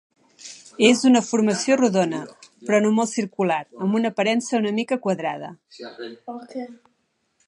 És 0.85 1.01
una 1.09 1.19
formació 1.25 1.75
rodona 1.81 2.21
però 2.69 2.79
no 2.85 2.93
molt 3.01 3.11
circular, 3.11 3.61
amb 3.87 3.99
una 3.99 4.13
aparença 4.15 4.59
una 4.63 4.75
mica 4.79 5.01
quadrada. 5.07 5.55